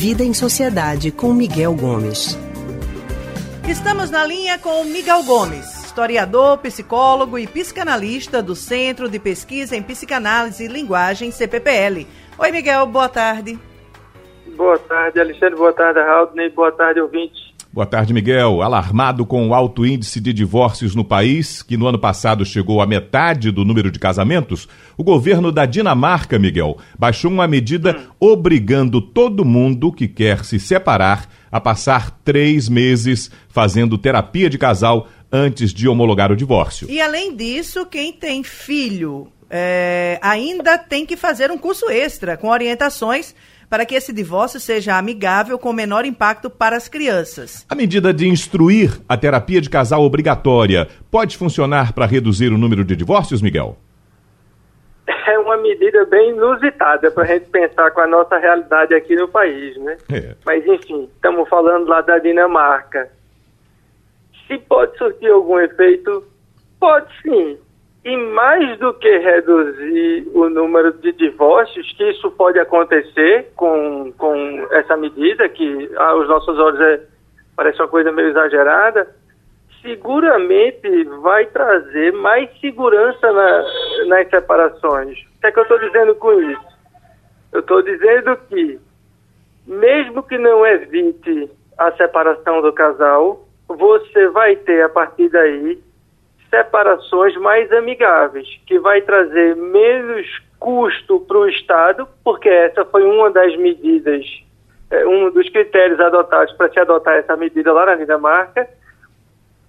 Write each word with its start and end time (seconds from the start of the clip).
Vida 0.00 0.24
em 0.24 0.32
Sociedade 0.32 1.12
com 1.12 1.34
Miguel 1.34 1.74
Gomes. 1.74 2.34
Estamos 3.68 4.08
na 4.08 4.24
linha 4.24 4.58
com 4.58 4.82
Miguel 4.84 5.22
Gomes, 5.24 5.84
historiador, 5.84 6.56
psicólogo 6.56 7.38
e 7.38 7.46
psicanalista 7.46 8.42
do 8.42 8.56
Centro 8.56 9.10
de 9.10 9.18
Pesquisa 9.18 9.76
em 9.76 9.82
Psicanálise 9.82 10.64
e 10.64 10.68
Linguagem, 10.68 11.30
CPPL. 11.30 12.06
Oi, 12.38 12.50
Miguel, 12.50 12.86
boa 12.86 13.10
tarde. 13.10 13.58
Boa 14.56 14.78
tarde, 14.78 15.20
Alexandre. 15.20 15.56
Boa 15.56 15.74
tarde, 15.74 16.00
Raudney. 16.00 16.48
Boa 16.48 16.72
tarde, 16.72 16.98
ouvintes. 16.98 17.52
Boa 17.72 17.86
tarde, 17.86 18.12
Miguel. 18.12 18.62
Alarmado 18.62 19.24
com 19.24 19.48
o 19.48 19.54
alto 19.54 19.86
índice 19.86 20.20
de 20.20 20.32
divórcios 20.32 20.96
no 20.96 21.04
país, 21.04 21.62
que 21.62 21.76
no 21.76 21.86
ano 21.86 22.00
passado 22.00 22.44
chegou 22.44 22.82
à 22.82 22.86
metade 22.86 23.52
do 23.52 23.64
número 23.64 23.92
de 23.92 23.98
casamentos, 24.00 24.68
o 24.96 25.04
governo 25.04 25.52
da 25.52 25.64
Dinamarca, 25.66 26.36
Miguel, 26.36 26.78
baixou 26.98 27.30
uma 27.30 27.46
medida 27.46 28.08
obrigando 28.18 29.00
todo 29.00 29.44
mundo 29.44 29.92
que 29.92 30.08
quer 30.08 30.44
se 30.44 30.58
separar 30.58 31.28
a 31.50 31.60
passar 31.60 32.10
três 32.24 32.68
meses 32.68 33.30
fazendo 33.48 33.96
terapia 33.96 34.50
de 34.50 34.58
casal 34.58 35.06
antes 35.30 35.72
de 35.72 35.86
homologar 35.86 36.32
o 36.32 36.36
divórcio. 36.36 36.90
E 36.90 37.00
além 37.00 37.36
disso, 37.36 37.86
quem 37.86 38.12
tem 38.12 38.42
filho 38.42 39.28
é, 39.48 40.18
ainda 40.20 40.76
tem 40.76 41.06
que 41.06 41.16
fazer 41.16 41.52
um 41.52 41.58
curso 41.58 41.88
extra 41.88 42.36
com 42.36 42.48
orientações 42.48 43.32
para 43.70 43.86
que 43.86 43.94
esse 43.94 44.12
divórcio 44.12 44.58
seja 44.58 44.98
amigável 44.98 45.56
com 45.56 45.72
menor 45.72 46.04
impacto 46.04 46.50
para 46.50 46.76
as 46.76 46.88
crianças. 46.88 47.64
A 47.70 47.74
medida 47.76 48.12
de 48.12 48.26
instruir 48.26 49.00
a 49.08 49.16
terapia 49.16 49.60
de 49.60 49.70
casal 49.70 50.02
obrigatória 50.02 50.88
pode 51.08 51.36
funcionar 51.36 51.92
para 51.92 52.04
reduzir 52.04 52.52
o 52.52 52.58
número 52.58 52.84
de 52.84 52.96
divórcios, 52.96 53.40
Miguel? 53.40 53.78
É 55.06 55.38
uma 55.38 55.56
medida 55.58 56.04
bem 56.06 56.30
inusitada 56.30 57.10
para 57.12 57.22
a 57.22 57.26
gente 57.26 57.48
pensar 57.50 57.92
com 57.92 58.00
a 58.00 58.06
nossa 58.06 58.36
realidade 58.36 58.92
aqui 58.92 59.14
no 59.14 59.28
país, 59.28 59.76
né? 59.76 59.96
É. 60.12 60.34
Mas 60.44 60.66
enfim, 60.66 61.08
estamos 61.14 61.48
falando 61.48 61.86
lá 61.86 62.00
da 62.00 62.18
Dinamarca. 62.18 63.08
Se 64.48 64.58
pode 64.58 64.98
surtir 64.98 65.30
algum 65.30 65.60
efeito, 65.60 66.24
pode 66.80 67.06
sim. 67.22 67.56
E 68.02 68.16
mais 68.16 68.78
do 68.78 68.94
que 68.94 69.18
reduzir 69.18 70.26
o 70.34 70.48
número 70.48 70.92
de 70.94 71.12
divórcios, 71.12 71.92
que 71.92 72.10
isso 72.10 72.30
pode 72.30 72.58
acontecer 72.58 73.52
com, 73.54 74.10
com 74.16 74.66
essa 74.70 74.96
medida, 74.96 75.46
que 75.50 75.90
aos 75.96 76.26
nossos 76.26 76.58
olhos 76.58 76.80
é, 76.80 77.00
parece 77.54 77.78
uma 77.80 77.88
coisa 77.88 78.10
meio 78.10 78.28
exagerada, 78.28 79.06
seguramente 79.82 81.04
vai 81.22 81.44
trazer 81.46 82.12
mais 82.12 82.48
segurança 82.58 83.32
na, 83.32 83.64
nas 84.06 84.30
separações. 84.30 85.18
O 85.18 85.40
que 85.40 85.46
é 85.46 85.52
que 85.52 85.58
eu 85.58 85.62
estou 85.62 85.78
dizendo 85.78 86.14
com 86.14 86.40
isso? 86.40 86.70
Eu 87.52 87.60
estou 87.60 87.82
dizendo 87.82 88.36
que, 88.48 88.80
mesmo 89.66 90.22
que 90.22 90.38
não 90.38 90.66
evite 90.66 91.50
a 91.76 91.92
separação 91.92 92.62
do 92.62 92.72
casal, 92.72 93.46
você 93.68 94.28
vai 94.28 94.56
ter 94.56 94.82
a 94.82 94.88
partir 94.88 95.28
daí 95.28 95.78
separações 96.50 97.34
mais 97.36 97.72
amigáveis, 97.72 98.48
que 98.66 98.78
vai 98.78 99.00
trazer 99.00 99.56
menos 99.56 100.26
custo 100.58 101.20
para 101.20 101.38
o 101.38 101.48
Estado, 101.48 102.06
porque 102.22 102.48
essa 102.48 102.84
foi 102.84 103.04
uma 103.04 103.30
das 103.30 103.56
medidas, 103.56 104.26
é, 104.90 105.06
um 105.06 105.30
dos 105.30 105.48
critérios 105.48 105.98
adotados 106.00 106.52
para 106.54 106.70
se 106.70 106.78
adotar 106.78 107.16
essa 107.16 107.36
medida 107.36 107.72
lá 107.72 107.86
na 107.86 107.94
Dinamarca, 107.94 108.68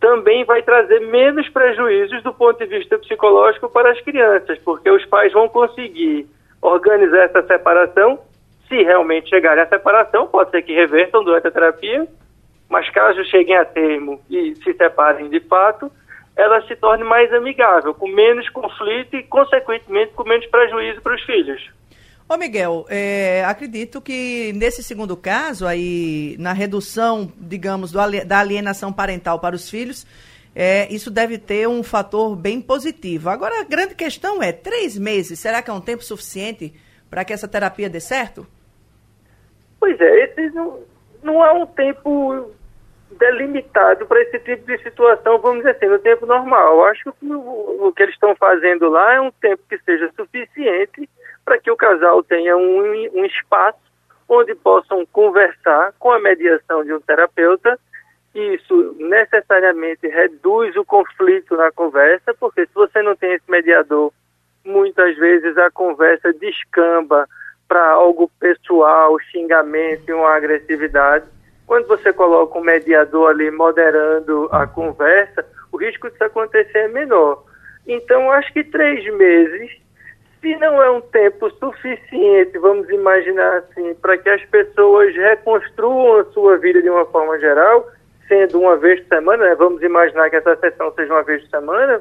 também 0.00 0.44
vai 0.44 0.62
trazer 0.62 1.00
menos 1.00 1.48
prejuízos 1.48 2.22
do 2.22 2.34
ponto 2.34 2.58
de 2.58 2.66
vista 2.66 2.98
psicológico 2.98 3.70
para 3.70 3.90
as 3.90 4.00
crianças, 4.02 4.58
porque 4.58 4.90
os 4.90 5.04
pais 5.06 5.32
vão 5.32 5.48
conseguir 5.48 6.28
organizar 6.60 7.24
essa 7.24 7.42
separação. 7.46 8.18
Se 8.68 8.82
realmente 8.82 9.30
chegarem 9.30 9.62
à 9.62 9.66
separação, 9.66 10.26
pode 10.26 10.50
ser 10.50 10.60
que 10.60 10.74
revertam 10.74 11.24
durante 11.24 11.46
a 11.46 11.50
terapia, 11.50 12.06
mas 12.68 12.90
caso 12.90 13.24
cheguem 13.24 13.56
a 13.56 13.64
termo 13.64 14.20
e 14.28 14.54
se 14.56 14.74
separem 14.74 15.30
de 15.30 15.40
fato, 15.40 15.90
ela 16.36 16.66
se 16.66 16.74
torne 16.76 17.04
mais 17.04 17.32
amigável, 17.32 17.94
com 17.94 18.08
menos 18.08 18.48
conflito 18.48 19.16
e, 19.16 19.22
consequentemente, 19.22 20.12
com 20.14 20.24
menos 20.24 20.46
prejuízo 20.46 21.00
para 21.00 21.14
os 21.14 21.22
filhos. 21.22 21.70
Ô 22.28 22.36
Miguel, 22.36 22.86
é, 22.88 23.44
acredito 23.44 24.00
que 24.00 24.52
nesse 24.54 24.82
segundo 24.82 25.16
caso, 25.16 25.66
aí, 25.66 26.36
na 26.38 26.52
redução, 26.52 27.30
digamos, 27.36 27.92
do, 27.92 27.98
da 28.26 28.40
alienação 28.40 28.92
parental 28.92 29.38
para 29.38 29.54
os 29.54 29.68
filhos, 29.68 30.06
é, 30.54 30.92
isso 30.92 31.10
deve 31.10 31.36
ter 31.36 31.68
um 31.68 31.82
fator 31.82 32.34
bem 32.34 32.60
positivo. 32.60 33.28
Agora, 33.28 33.60
a 33.60 33.64
grande 33.64 33.94
questão 33.94 34.42
é, 34.42 34.52
três 34.52 34.96
meses, 34.96 35.38
será 35.38 35.60
que 35.60 35.70
é 35.70 35.72
um 35.72 35.80
tempo 35.80 36.02
suficiente 36.02 36.72
para 37.10 37.24
que 37.24 37.32
essa 37.32 37.46
terapia 37.46 37.90
dê 37.90 38.00
certo? 38.00 38.46
Pois 39.78 40.00
é, 40.00 40.24
esse 40.24 40.50
não, 40.50 40.80
não 41.22 41.44
é 41.44 41.52
um 41.52 41.66
tempo 41.66 42.50
delimitado 43.18 44.06
para 44.06 44.20
esse 44.22 44.38
tipo 44.40 44.66
de 44.66 44.82
situação, 44.82 45.38
vamos 45.38 45.58
dizer 45.58 45.70
assim, 45.70 45.86
no 45.86 45.98
tempo 45.98 46.26
normal. 46.26 46.74
Eu 46.74 46.84
acho 46.84 47.02
que 47.04 47.26
o, 47.26 47.86
o 47.86 47.92
que 47.92 48.02
eles 48.02 48.14
estão 48.14 48.34
fazendo 48.36 48.88
lá 48.88 49.14
é 49.14 49.20
um 49.20 49.30
tempo 49.30 49.62
que 49.68 49.78
seja 49.78 50.10
suficiente 50.16 51.08
para 51.44 51.58
que 51.58 51.70
o 51.70 51.76
casal 51.76 52.22
tenha 52.22 52.56
um, 52.56 52.80
um 53.14 53.24
espaço 53.24 53.78
onde 54.28 54.54
possam 54.54 55.04
conversar 55.06 55.92
com 55.98 56.10
a 56.10 56.18
mediação 56.18 56.84
de 56.84 56.92
um 56.92 57.00
terapeuta. 57.00 57.78
Isso 58.34 58.96
necessariamente 58.98 60.08
reduz 60.08 60.74
o 60.76 60.84
conflito 60.84 61.56
na 61.56 61.70
conversa, 61.70 62.34
porque 62.34 62.66
se 62.66 62.74
você 62.74 63.02
não 63.02 63.14
tem 63.14 63.34
esse 63.34 63.48
mediador, 63.48 64.12
muitas 64.64 65.16
vezes 65.16 65.56
a 65.58 65.70
conversa 65.70 66.32
descamba 66.32 67.28
para 67.68 67.90
algo 67.90 68.30
pessoal, 68.40 69.18
xingamento 69.30 70.08
e 70.08 70.12
uma 70.12 70.34
agressividade. 70.34 71.26
Quando 71.66 71.86
você 71.86 72.12
coloca 72.12 72.58
um 72.58 72.62
mediador 72.62 73.30
ali 73.30 73.50
moderando 73.50 74.48
a 74.52 74.66
conversa, 74.66 75.44
o 75.72 75.76
risco 75.76 76.10
disso 76.10 76.24
acontecer 76.24 76.78
é 76.78 76.88
menor. 76.88 77.44
Então, 77.86 78.30
acho 78.30 78.52
que 78.52 78.64
três 78.64 79.04
meses, 79.14 79.70
se 80.40 80.54
não 80.56 80.82
é 80.82 80.90
um 80.90 81.00
tempo 81.00 81.50
suficiente, 81.52 82.58
vamos 82.58 82.88
imaginar 82.90 83.58
assim, 83.58 83.94
para 83.94 84.16
que 84.18 84.28
as 84.28 84.44
pessoas 84.46 85.14
reconstruam 85.14 86.20
a 86.20 86.24
sua 86.26 86.56
vida 86.58 86.80
de 86.80 86.90
uma 86.90 87.06
forma 87.06 87.38
geral, 87.38 87.88
sendo 88.28 88.60
uma 88.60 88.76
vez 88.76 89.00
por 89.00 89.16
semana, 89.16 89.44
né? 89.44 89.54
vamos 89.54 89.82
imaginar 89.82 90.30
que 90.30 90.36
essa 90.36 90.56
sessão 90.56 90.92
seja 90.94 91.12
uma 91.12 91.22
vez 91.22 91.42
por 91.42 91.50
semana, 91.50 92.00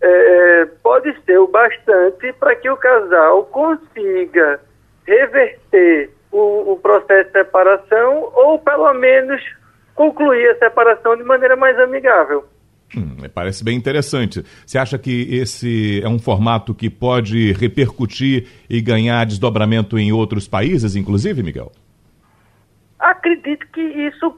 é, 0.00 0.66
pode 0.82 1.14
ser 1.24 1.38
o 1.38 1.46
bastante 1.46 2.32
para 2.34 2.56
que 2.56 2.68
o 2.68 2.76
casal 2.76 3.44
consiga 3.46 4.60
reverter 5.06 6.10
o, 6.30 6.72
o 6.72 6.80
processo 6.80 7.26
de 7.26 7.32
separação 7.32 8.21
menos 9.02 9.42
concluir 9.94 10.48
a 10.50 10.58
separação 10.58 11.16
de 11.16 11.24
maneira 11.24 11.56
mais 11.56 11.78
amigável. 11.78 12.44
Hum, 12.96 13.16
parece 13.34 13.64
bem 13.64 13.76
interessante. 13.76 14.42
Você 14.64 14.78
acha 14.78 14.98
que 14.98 15.34
esse 15.34 16.00
é 16.02 16.08
um 16.08 16.18
formato 16.18 16.74
que 16.74 16.88
pode 16.88 17.52
repercutir 17.52 18.46
e 18.70 18.80
ganhar 18.80 19.26
desdobramento 19.26 19.98
em 19.98 20.12
outros 20.12 20.46
países, 20.46 20.94
inclusive, 20.94 21.42
Miguel? 21.42 21.72
Acredito 22.98 23.66
que 23.72 23.80
isso 23.80 24.36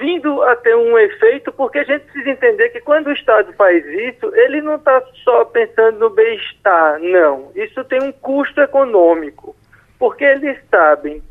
vindo 0.00 0.42
a 0.42 0.56
ter 0.56 0.74
um 0.74 0.98
efeito, 0.98 1.52
porque 1.52 1.78
a 1.78 1.84
gente 1.84 2.04
precisa 2.06 2.30
entender 2.30 2.70
que 2.70 2.80
quando 2.80 3.06
o 3.08 3.12
Estado 3.12 3.52
faz 3.52 3.84
isso, 3.86 4.34
ele 4.34 4.60
não 4.60 4.74
está 4.74 5.00
só 5.22 5.44
pensando 5.44 5.98
no 6.00 6.10
bem-estar, 6.10 6.98
não. 7.00 7.52
Isso 7.54 7.84
tem 7.84 8.02
um 8.02 8.10
custo 8.10 8.60
econômico 8.60 9.54
porque 9.98 10.24
eles 10.24 10.58
sabem 10.70 11.22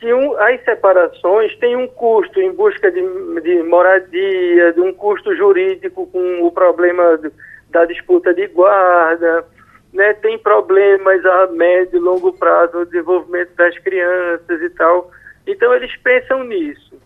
que 0.00 0.12
um, 0.12 0.36
as 0.38 0.64
separações 0.64 1.54
têm 1.58 1.76
um 1.76 1.86
custo 1.86 2.40
em 2.40 2.52
busca 2.52 2.90
de, 2.90 3.00
de, 3.42 3.62
moradia, 3.62 4.72
de 4.72 4.80
um 4.80 4.92
custo 4.92 5.36
jurídico 5.36 6.06
com 6.06 6.42
o 6.42 6.50
problema 6.50 7.20
da 7.68 7.84
disputa 7.84 8.32
de 8.32 8.46
guarda, 8.48 9.44
né, 9.92 10.14
tem 10.14 10.38
problemas 10.38 11.24
a 11.26 11.48
médio 11.48 11.98
e 11.98 12.00
longo 12.00 12.32
prazo 12.32 12.78
no 12.78 12.86
desenvolvimento 12.86 13.54
das 13.56 13.78
crianças 13.78 14.62
e 14.62 14.70
tal. 14.70 15.10
Então 15.46 15.74
eles 15.74 15.94
pensam 15.96 16.44
nisso. 16.44 16.98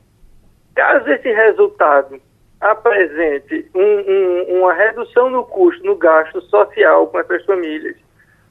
Caso 0.74 1.08
esse 1.10 1.30
resultado 1.32 2.20
apresente 2.60 3.68
um, 3.74 3.80
um, 3.80 4.58
uma 4.60 4.72
redução 4.72 5.28
no 5.28 5.44
custo, 5.44 5.84
no 5.84 5.96
gasto 5.96 6.40
social 6.42 7.08
com 7.08 7.18
essas 7.18 7.44
famílias, 7.44 7.96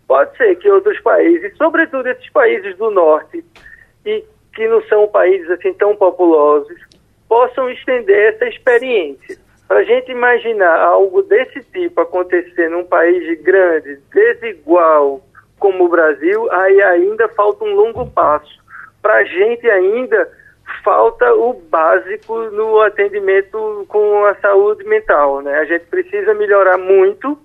Pode 0.07 0.35
ser 0.37 0.55
que 0.57 0.69
outros 0.69 0.99
países, 0.99 1.55
sobretudo 1.57 2.07
esses 2.07 2.29
países 2.29 2.77
do 2.77 2.91
norte, 2.91 3.43
e 4.05 4.23
que 4.53 4.67
não 4.67 4.81
são 4.83 5.07
países 5.07 5.49
assim 5.49 5.73
tão 5.73 5.95
populosos, 5.95 6.79
possam 7.27 7.69
estender 7.69 8.33
essa 8.33 8.45
experiência. 8.45 9.37
Para 9.67 9.79
a 9.79 9.83
gente 9.83 10.11
imaginar 10.11 10.79
algo 10.79 11.23
desse 11.23 11.61
tipo 11.63 12.01
acontecer 12.01 12.69
num 12.69 12.83
país 12.83 13.41
grande, 13.41 13.97
desigual 14.13 15.21
como 15.57 15.85
o 15.85 15.89
Brasil, 15.89 16.51
aí 16.51 16.81
ainda 16.81 17.27
falta 17.29 17.63
um 17.63 17.73
longo 17.73 18.05
passo. 18.11 18.61
Para 19.01 19.15
a 19.15 19.23
gente 19.23 19.69
ainda 19.69 20.29
falta 20.83 21.33
o 21.33 21.53
básico 21.53 22.37
no 22.51 22.81
atendimento 22.81 23.85
com 23.87 24.25
a 24.25 24.35
saúde 24.35 24.83
mental. 24.85 25.41
Né? 25.41 25.53
A 25.55 25.65
gente 25.65 25.85
precisa 25.85 26.33
melhorar 26.33 26.77
muito 26.77 27.37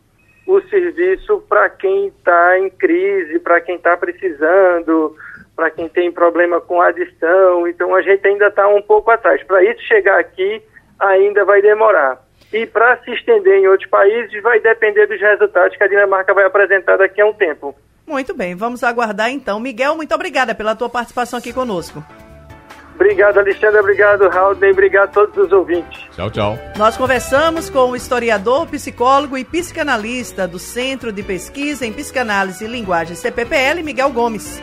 o 0.47 0.61
serviço 0.63 1.43
para 1.49 1.69
quem 1.69 2.09
está 2.09 2.59
em 2.59 2.71
crise, 2.71 3.39
para 3.39 3.61
quem 3.61 3.77
está 3.77 3.97
precisando, 3.97 5.15
para 5.59 5.73
quem 5.73 5.89
tem 5.89 6.13
problema 6.13 6.61
com 6.61 6.81
adição. 6.81 7.67
Então 7.67 7.93
a 7.93 8.01
gente 8.01 8.25
ainda 8.25 8.47
está 8.47 8.69
um 8.69 8.81
pouco 8.81 9.11
atrás. 9.11 9.43
Para 9.43 9.65
isso 9.65 9.83
chegar 9.89 10.21
aqui, 10.21 10.63
ainda 11.01 11.45
vai 11.45 11.61
demorar. 11.61 12.23
E 12.53 12.65
para 12.65 12.97
se 12.99 13.11
estender 13.11 13.55
em 13.55 13.67
outros 13.67 13.91
países, 13.91 14.41
vai 14.41 14.61
depender 14.61 15.09
dos 15.09 15.21
resultados 15.21 15.77
que 15.77 15.83
a 15.83 15.89
Dinamarca 15.89 16.33
vai 16.33 16.45
apresentar 16.45 16.97
daqui 16.97 17.21
a 17.21 17.27
um 17.27 17.35
tempo. 17.35 17.75
Muito 18.07 18.33
bem, 18.37 18.55
vamos 18.55 18.85
aguardar 18.85 19.31
então. 19.31 19.59
Miguel, 19.59 19.97
muito 19.97 20.15
obrigada 20.15 20.55
pela 20.55 20.77
tua 20.77 20.89
participação 20.89 21.41
aqui 21.41 21.53
conosco. 21.53 22.05
Obrigado, 22.95 23.39
Alexandre. 23.39 23.81
Obrigado, 23.81 24.29
Raul. 24.29 24.53
Obrigado 24.53 25.09
a 25.09 25.13
todos 25.13 25.37
os 25.47 25.53
ouvintes. 25.53 26.05
Tchau, 26.15 26.31
tchau. 26.31 26.59
Nós 26.77 26.97
conversamos 26.97 27.69
com 27.69 27.91
o 27.91 27.97
historiador, 27.97 28.67
psicólogo 28.69 29.37
e 29.37 29.45
psicanalista 29.45 30.47
do 30.47 30.59
Centro 30.59 31.13
de 31.13 31.23
Pesquisa 31.25 31.85
em 31.85 31.93
Psicanálise 31.93 32.65
e 32.65 32.69
Linguagem 32.69 33.17
CPPL, 33.17 33.83
Miguel 33.83 34.11
Gomes. 34.11 34.63